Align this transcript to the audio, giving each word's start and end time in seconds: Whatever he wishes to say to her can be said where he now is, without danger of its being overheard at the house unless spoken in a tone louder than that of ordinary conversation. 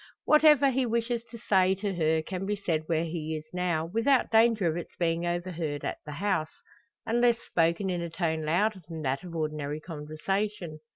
Whatever 0.25 0.71
he 0.71 0.83
wishes 0.83 1.23
to 1.29 1.37
say 1.37 1.75
to 1.75 1.93
her 1.93 2.23
can 2.23 2.47
be 2.47 2.55
said 2.55 2.85
where 2.87 3.03
he 3.03 3.39
now 3.53 3.85
is, 3.85 3.93
without 3.93 4.31
danger 4.31 4.65
of 4.65 4.75
its 4.75 4.95
being 4.95 5.27
overheard 5.27 5.83
at 5.85 5.99
the 6.07 6.13
house 6.13 6.55
unless 7.05 7.37
spoken 7.37 7.91
in 7.91 8.01
a 8.01 8.09
tone 8.09 8.41
louder 8.41 8.81
than 8.89 9.03
that 9.03 9.23
of 9.23 9.35
ordinary 9.35 9.79
conversation. 9.79 10.79